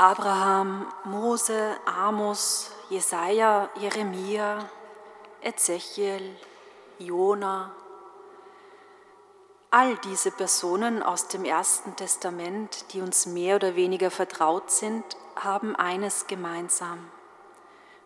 Abraham, 0.00 0.86
Mose, 1.04 1.76
Amos, 1.84 2.70
Jesaja, 2.88 3.68
Jeremia, 3.78 4.66
Ezechiel, 5.42 6.38
Jona. 6.98 7.70
All 9.70 9.98
diese 9.98 10.30
Personen 10.30 11.02
aus 11.02 11.28
dem 11.28 11.44
Ersten 11.44 11.96
Testament, 11.96 12.94
die 12.94 13.02
uns 13.02 13.26
mehr 13.26 13.56
oder 13.56 13.76
weniger 13.76 14.10
vertraut 14.10 14.70
sind, 14.70 15.04
haben 15.36 15.76
eines 15.76 16.26
gemeinsam. 16.26 17.06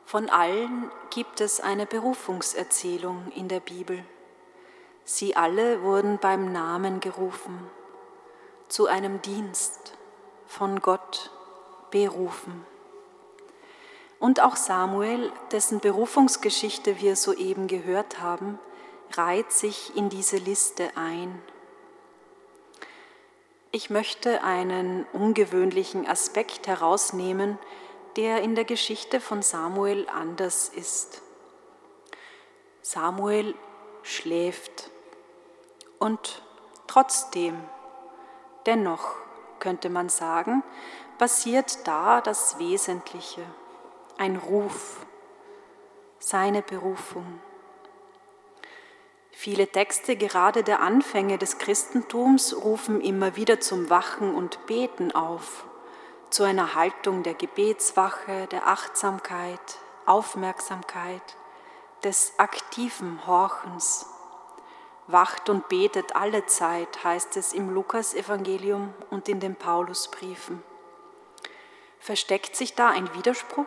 Von 0.05 0.29
allen 0.31 0.91
gibt 1.11 1.41
es 1.41 1.61
eine 1.61 1.87
Berufungserzählung 1.87 3.31
in 3.37 3.47
der 3.47 3.61
Bibel. 3.61 4.05
Sie 5.05 5.37
alle 5.37 5.83
wurden 5.83 6.19
beim 6.19 6.51
Namen 6.51 6.99
gerufen, 6.99 7.71
zu 8.67 8.89
einem 8.89 9.23
Dienst 9.23 9.97
von 10.49 10.81
Gott 10.81 11.31
berufen. 11.95 12.67
Und 14.19 14.43
auch 14.43 14.57
Samuel, 14.57 15.33
dessen 15.53 15.79
Berufungsgeschichte 15.79 17.01
wir 17.01 17.15
soeben 17.15 17.69
gehört 17.69 18.21
haben, 18.21 18.59
reiht 19.13 19.53
sich 19.53 19.97
in 19.97 20.09
diese 20.09 20.39
Liste 20.39 20.91
ein. 20.97 21.41
Ich 23.71 23.91
möchte 23.91 24.43
einen 24.43 25.07
ungewöhnlichen 25.13 26.05
Aspekt 26.05 26.67
herausnehmen, 26.67 27.59
der 28.17 28.43
in 28.43 28.57
der 28.57 28.65
Geschichte 28.65 29.21
von 29.21 29.43
Samuel 29.43 30.09
anders 30.09 30.69
ist. 30.69 31.23
Samuel 32.83 33.55
schläft 34.03 34.91
und 36.01 36.43
trotzdem, 36.89 37.57
dennoch 38.67 39.24
könnte 39.59 39.91
man 39.91 40.09
sagen, 40.09 40.63
passiert 41.19 41.87
da 41.87 42.21
das 42.21 42.59
Wesentliche, 42.59 43.43
ein 44.19 44.37
Ruf, 44.37 45.07
seine 46.19 46.63
Berufung. 46.63 47.41
Viele 49.31 49.67
Texte, 49.67 50.17
gerade 50.17 50.63
der 50.63 50.81
Anfänge 50.81 51.39
des 51.39 51.59
Christentums, 51.59 52.55
rufen 52.65 53.01
immer 53.01 53.37
wieder 53.37 53.61
zum 53.61 53.91
Wachen 53.91 54.35
und 54.35 54.65
Beten 54.67 55.13
auf, 55.13 55.65
zu 56.31 56.45
einer 56.45 56.75
Haltung 56.75 57.23
der 57.23 57.35
Gebetswache, 57.35 58.47
der 58.47 58.69
Achtsamkeit, 58.69 59.79
Aufmerksamkeit, 60.07 61.37
des 62.05 62.35
aktiven 62.39 63.27
Horchens. 63.27 64.07
Wacht 65.07 65.51
und 65.51 65.69
betet 65.69 66.17
alle 66.17 66.47
Zeit, 66.47 67.05
heißt 67.05 67.37
es 67.37 67.53
im 67.53 67.75
Lukasevangelium 67.75 68.95
und 69.11 69.29
in 69.29 69.41
den 69.41 69.55
Paulusbriefen. 69.55 70.63
Versteckt 71.99 72.57
sich 72.57 72.75
da 72.75 72.89
ein 72.89 73.15
Widerspruch? 73.15 73.67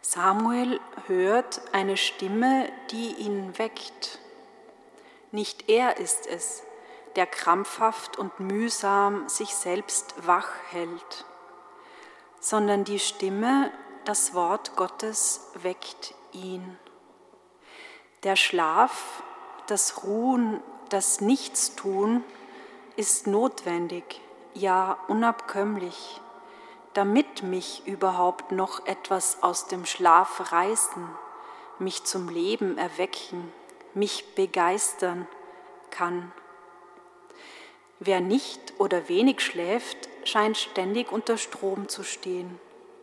Samuel 0.00 0.80
hört 1.06 1.60
eine 1.72 1.96
Stimme, 1.96 2.70
die 2.90 3.14
ihn 3.16 3.58
weckt. 3.58 4.20
Nicht 5.32 5.68
er 5.68 5.98
ist 5.98 6.26
es, 6.26 6.62
der 7.16 7.26
krampfhaft 7.26 8.16
und 8.16 8.38
mühsam 8.38 9.28
sich 9.28 9.54
selbst 9.54 10.14
wach 10.26 10.48
hält, 10.70 11.24
sondern 12.40 12.84
die 12.84 13.00
Stimme, 13.00 13.72
das 14.04 14.32
Wort 14.34 14.76
Gottes 14.76 15.50
weckt 15.54 16.14
ihn. 16.32 16.78
Der 18.22 18.36
Schlaf, 18.36 19.22
das 19.66 20.04
Ruhen, 20.04 20.62
das 20.88 21.20
Nichtstun 21.20 22.24
ist 22.96 23.26
notwendig, 23.26 24.20
ja 24.54 24.96
unabkömmlich, 25.08 26.20
damit 26.94 27.42
mich 27.42 27.86
überhaupt 27.86 28.52
noch 28.52 28.86
etwas 28.86 29.42
aus 29.42 29.66
dem 29.66 29.84
Schlaf 29.84 30.50
reißen, 30.50 31.06
mich 31.78 32.04
zum 32.04 32.28
Leben 32.28 32.78
erwecken, 32.78 33.52
mich 33.92 34.34
begeistern 34.34 35.26
kann. 35.90 36.32
Wer 37.98 38.20
nicht 38.20 38.74
oder 38.78 39.08
wenig 39.08 39.40
schläft, 39.40 40.08
scheint 40.24 40.56
ständig 40.56 41.12
unter 41.12 41.36
Strom 41.36 41.88
zu 41.88 42.02
stehen, 42.02 42.58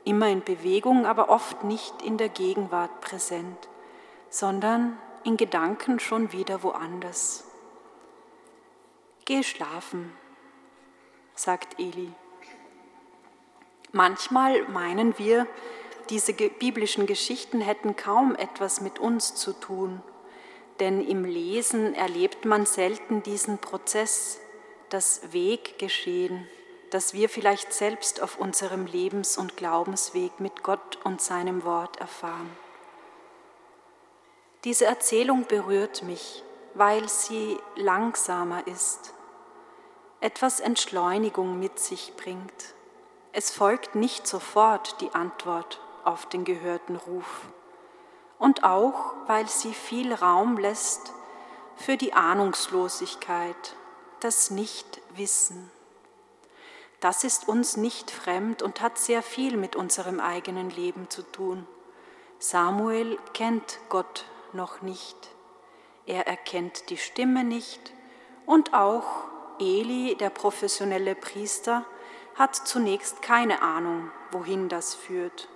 immer 0.06 0.28
in 0.30 0.44
Bewegung, 0.44 1.06
aber 1.06 1.30
oft 1.30 1.64
nicht 1.64 2.02
in 2.02 2.18
der 2.18 2.30
Gegenwart 2.30 3.02
präsent, 3.02 3.70
sondern 4.30 4.98
in 5.24 5.38
Gedanken 5.38 6.00
schon 6.00 6.32
wieder 6.32 6.64
woanders. 6.64 7.46
Geh 9.26 9.44
schlafen, 9.44 10.12
sagt 11.36 11.80
Eli. 11.80 12.12
Manchmal 13.92 14.68
meinen 14.68 15.18
wir, 15.18 15.48
diese 16.10 16.34
biblischen 16.34 17.06
Geschichten 17.06 17.62
hätten 17.62 17.96
kaum 17.96 18.36
etwas 18.36 18.82
mit 18.82 19.00
uns 19.00 19.36
zu 19.36 19.54
tun, 19.54 20.02
denn 20.80 21.06
im 21.08 21.24
Lesen 21.24 21.94
erlebt 21.94 22.46
man 22.46 22.66
selten 22.66 23.24
diesen 23.24 23.60
Prozess, 23.60 24.42
das 24.90 25.32
Weggeschehen, 25.32 26.48
das 26.90 27.14
wir 27.14 27.30
vielleicht 27.30 27.72
selbst 27.74 28.22
auf 28.22 28.38
unserem 28.38 28.86
Lebens- 28.86 29.38
und 29.38 29.58
Glaubensweg 29.58 30.40
mit 30.40 30.64
Gott 30.64 31.00
und 31.04 31.22
seinem 31.22 31.64
Wort 31.64 31.98
erfahren. 31.98 32.50
Diese 34.64 34.86
Erzählung 34.86 35.46
berührt 35.48 36.04
mich, 36.04 36.44
weil 36.74 37.08
sie 37.10 37.58
langsamer 37.76 38.66
ist 38.68 39.14
etwas 40.24 40.62
Entschleunigung 40.62 41.60
mit 41.60 41.80
sich 41.80 42.14
bringt. 42.16 42.74
Es 43.34 43.52
folgt 43.52 43.94
nicht 43.94 44.26
sofort 44.26 45.02
die 45.02 45.14
Antwort 45.14 45.82
auf 46.06 46.28
den 46.28 46.46
gehörten 46.46 46.96
Ruf. 46.96 47.42
Und 48.40 48.64
auch, 48.64 49.16
weil 49.28 49.50
sie 49.50 49.74
viel 49.74 50.14
Raum 50.14 50.58
lässt 50.58 51.12
für 51.76 51.98
die 51.98 52.14
Ahnungslosigkeit, 52.14 53.76
das 54.22 54.50
Nichtwissen. 54.50 55.70
Das 57.02 57.26
ist 57.26 57.50
uns 57.50 57.76
nicht 57.76 58.10
fremd 58.10 58.62
und 58.62 58.80
hat 58.80 58.98
sehr 58.98 59.22
viel 59.22 59.58
mit 59.58 59.76
unserem 59.76 60.22
eigenen 60.22 60.70
Leben 60.70 61.10
zu 61.10 61.24
tun. 61.24 61.68
Samuel 62.40 63.18
kennt 63.34 63.80
Gott 63.90 64.24
noch 64.54 64.82
nicht. 64.82 65.18
Er 66.06 66.28
erkennt 66.28 66.90
die 66.90 66.98
Stimme 66.98 67.44
nicht 67.44 67.94
und 68.46 68.74
auch 68.74 69.26
Eli, 69.60 70.16
der 70.16 70.30
professionelle 70.30 71.16
Priester, 71.16 71.86
hat 72.36 72.56
zunächst 72.56 73.22
keine 73.22 73.62
Ahnung, 73.62 74.12
wohin 74.32 74.68
das 74.68 74.96
führt. 74.96 75.48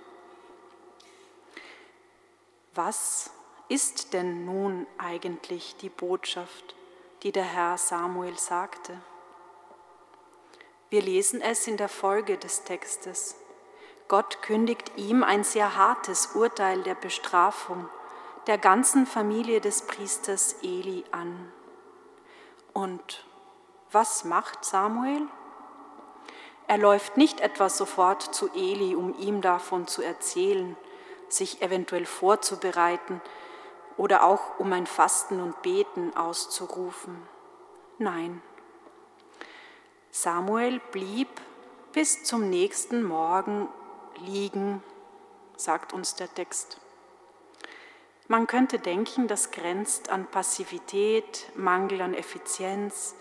Was 2.74 3.30
ist 3.68 4.14
denn 4.14 4.44
nun 4.44 4.86
eigentlich 4.96 5.76
die 5.76 5.88
Botschaft, 5.88 6.76
die 7.22 7.32
der 7.32 7.44
Herr 7.44 7.76
Samuel 7.76 8.38
sagte? 8.38 9.00
Wir 10.88 11.02
lesen 11.02 11.42
es 11.42 11.66
in 11.66 11.76
der 11.76 11.88
Folge 11.88 12.38
des 12.38 12.64
Textes. 12.64 13.36
Gott 14.06 14.40
kündigt 14.40 14.92
ihm 14.96 15.22
ein 15.22 15.44
sehr 15.44 15.76
hartes 15.76 16.28
Urteil 16.34 16.82
der 16.82 16.94
Bestrafung 16.94 17.90
der 18.48 18.58
ganzen 18.58 19.06
Familie 19.06 19.60
des 19.60 19.82
Priesters 19.82 20.56
Eli 20.62 21.04
an. 21.12 21.52
Und 22.72 23.24
was 23.92 24.24
macht 24.24 24.64
Samuel? 24.64 25.26
Er 26.66 26.78
läuft 26.78 27.16
nicht 27.18 27.40
etwa 27.40 27.68
sofort 27.68 28.22
zu 28.22 28.50
Eli, 28.54 28.96
um 28.96 29.16
ihm 29.18 29.42
davon 29.42 29.86
zu 29.86 30.02
erzählen, 30.02 30.76
sich 31.28 31.60
eventuell 31.60 32.06
vorzubereiten 32.06 33.20
oder 33.98 34.24
auch 34.24 34.58
um 34.58 34.72
ein 34.72 34.86
Fasten 34.86 35.40
und 35.40 35.60
Beten 35.62 36.16
auszurufen. 36.16 37.22
Nein, 37.98 38.42
Samuel 40.10 40.80
blieb 40.90 41.28
bis 41.92 42.24
zum 42.24 42.48
nächsten 42.48 43.02
Morgen 43.02 43.68
liegen, 44.16 44.82
sagt 45.56 45.92
uns 45.92 46.14
der 46.14 46.32
Text. 46.32 46.80
Man 48.30 48.46
könnte 48.46 48.78
denken, 48.78 49.26
das 49.26 49.50
grenzt 49.52 50.10
an 50.10 50.26
Passivität, 50.26 51.50
Mangel 51.56 52.02
an 52.02 52.12
Effizienz, 52.12 53.14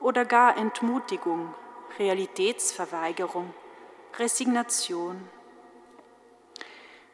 oder 0.00 0.26
gar 0.26 0.58
Entmutigung, 0.58 1.54
Realitätsverweigerung, 1.98 3.54
Resignation. 4.18 5.26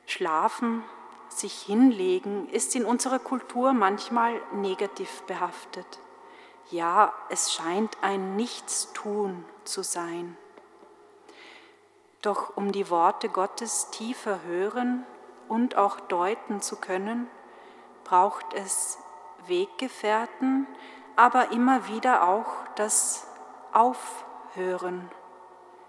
Schlafen, 0.07 0.83
sich 1.29 1.63
hinlegen 1.63 2.49
ist 2.51 2.75
in 2.75 2.85
unserer 2.85 3.21
Kultur 3.21 3.73
manchmal 3.73 4.41
negativ 4.53 5.23
behaftet. 5.23 6.01
Ja, 6.71 7.13
es 7.29 7.53
scheint 7.53 7.97
ein 8.03 8.35
Nichtstun 8.35 9.45
zu 9.63 9.83
sein. 9.83 10.37
Doch 12.23 12.57
um 12.57 12.73
die 12.73 12.91
Worte 12.91 13.29
Gottes 13.29 13.91
tiefer 13.91 14.43
hören 14.43 15.07
und 15.49 15.77
auch 15.77 16.01
deuten 16.01 16.61
zu 16.61 16.77
können, 16.77 17.29
braucht 18.07 18.55
es 18.55 18.99
Weggefährten, 19.49 20.67
aber 21.17 21.51
immer 21.51 21.89
wieder 21.89 22.29
auch 22.29 22.47
das 22.77 23.27
Aufhören, 23.73 25.11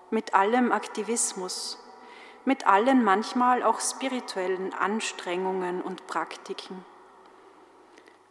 mit 0.10 0.34
allem 0.34 0.72
Aktivismus, 0.72 1.78
mit 2.44 2.66
allen 2.66 3.04
manchmal 3.04 3.62
auch 3.62 3.80
spirituellen 3.80 4.74
Anstrengungen 4.74 5.84
und 5.84 6.08
Praktiken. 6.08 6.84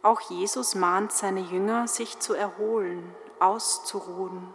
Auch 0.01 0.19
Jesus 0.21 0.75
mahnt 0.75 1.13
seine 1.13 1.41
Jünger, 1.41 1.87
sich 1.87 2.19
zu 2.19 2.33
erholen, 2.33 3.15
auszuruhen. 3.39 4.53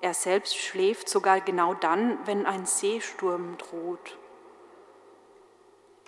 Er 0.00 0.14
selbst 0.14 0.56
schläft 0.56 1.10
sogar 1.10 1.40
genau 1.42 1.74
dann, 1.74 2.18
wenn 2.24 2.46
ein 2.46 2.64
Seesturm 2.64 3.58
droht. 3.58 4.16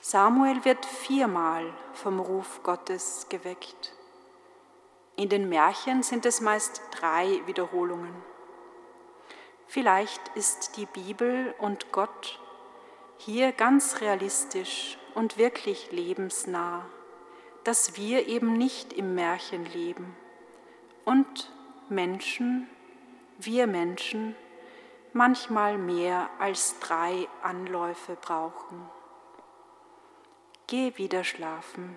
Samuel 0.02 0.64
wird 0.64 0.87
viermal 0.87 1.75
vom 1.93 2.20
Ruf 2.20 2.62
Gottes 2.62 3.26
geweckt. 3.29 3.94
In 5.17 5.29
den 5.29 5.50
Märchen 5.50 6.02
sind 6.02 6.25
es 6.25 6.41
meist 6.41 6.81
drei 6.91 7.43
Wiederholungen. 7.44 8.14
Vielleicht 9.67 10.29
ist 10.35 10.79
die 10.79 10.87
Bibel 10.87 11.55
und 11.58 11.93
Gott 11.93 12.41
hier 13.19 13.52
ganz 13.52 14.00
realistisch 14.00 14.97
und 15.14 15.37
wirklich 15.37 15.93
lebensnah, 15.93 16.87
dass 17.64 17.99
wir 17.99 18.26
eben 18.26 18.55
nicht 18.55 18.94
im 18.94 19.14
Märchen 19.14 19.67
leben 19.67 20.17
und 21.05 21.52
Menschen, 21.91 22.70
wir 23.37 23.67
Menschen, 23.67 24.35
manchmal 25.12 25.76
mehr 25.76 26.31
als 26.38 26.79
drei 26.81 27.29
Anläufe 27.43 28.17
brauchen. 28.19 28.88
Geh 30.70 30.93
wieder 30.94 31.25
schlafen. 31.25 31.96